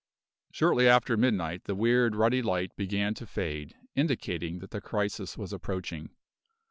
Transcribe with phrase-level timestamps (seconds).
[0.51, 5.53] Shortly after midnight the weird, ruddy light began to fade, indicating that the crisis was
[5.53, 6.09] approaching.